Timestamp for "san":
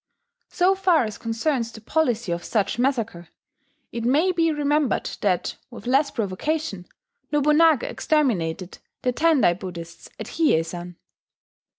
10.65-10.95